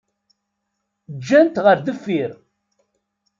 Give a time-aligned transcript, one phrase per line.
[1.17, 2.31] Ǧǧan-t ɣer deffir.